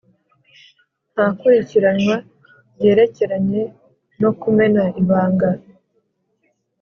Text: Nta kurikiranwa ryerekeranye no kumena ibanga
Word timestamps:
Nta 1.13 1.25
kurikiranwa 1.37 2.15
ryerekeranye 2.75 3.61
no 4.21 4.31
kumena 4.39 4.83
ibanga 5.01 5.49